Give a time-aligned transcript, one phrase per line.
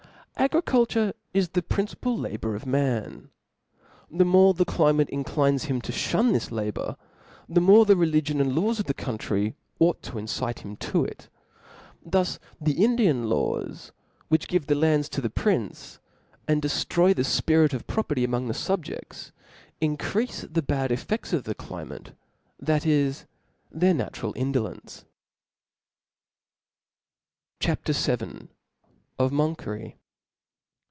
[0.37, 3.29] A Griculture is the principal labour of man.
[4.09, 6.97] The ^^ more the climate inclines him to Ihun this labour,
[7.47, 11.29] the niore 'the religion and laws of the country ought to excite him to it.
[12.03, 13.91] Thus the In dian laws,
[14.29, 15.99] which give the lands, to the prince,
[16.47, 19.31] and deftroy the fpirit of property among the fub * jefts,
[19.79, 22.13] increafe the bad efifefts of the climate,
[22.65, 23.25] thai: is,
[23.71, 25.05] their natural indolence,
[27.59, 27.85] CHAP.
[27.85, 28.47] VII.
[29.19, 29.97] Of Monkery.